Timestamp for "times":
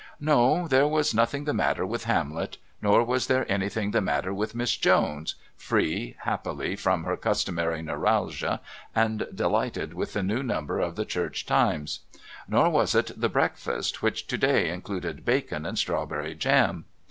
11.45-11.99